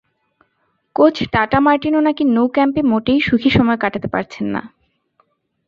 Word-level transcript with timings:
Coach 0.95 1.15
Tata 1.33 1.59
Martino 1.59 1.99
নাকি 1.99 2.23
Nou 2.25 2.43
ক্যাম্পে 2.47 2.81
মোটেই 2.83 3.19
সুখী 3.21 3.49
সময় 3.49 3.77
কাটাতে 3.77 4.07
পারছেন 4.07 4.45
না। 4.55 4.61